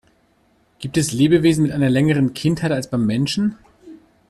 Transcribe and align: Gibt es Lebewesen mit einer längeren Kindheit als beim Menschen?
Gibt 0.79 0.97
es 0.97 1.13
Lebewesen 1.13 1.61
mit 1.61 1.71
einer 1.71 1.91
längeren 1.91 2.33
Kindheit 2.33 2.71
als 2.71 2.89
beim 2.89 3.05
Menschen? 3.05 3.59